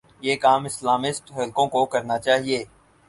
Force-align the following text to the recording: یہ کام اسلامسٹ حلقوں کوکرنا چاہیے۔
یہ 0.21 0.35
کام 0.45 0.61
اسلامسٹ 0.65 1.31
حلقوں 1.37 1.67
کوکرنا 1.73 2.17
چاہیے۔ 2.19 2.59